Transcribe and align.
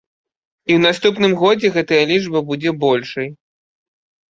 І 0.71 0.77
ў 0.77 0.81
наступным 0.85 1.35
годзе 1.43 1.67
гэтая 1.77 2.01
лічба 2.13 2.43
будзе 2.51 2.77
большай. 2.87 3.33